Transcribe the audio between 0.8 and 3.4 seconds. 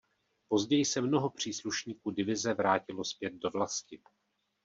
se mnoho příslušníků divize vrátilo zpět